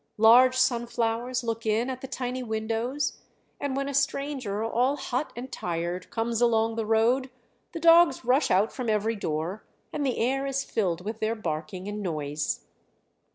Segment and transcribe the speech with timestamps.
[0.17, 3.21] Large sunflowers look in at the tiny windows,
[3.59, 7.29] and when a stranger all hot and tired comes along the road
[7.71, 11.87] the dogs rush out from every door and the air is filled with their barking
[11.87, 12.65] and noise.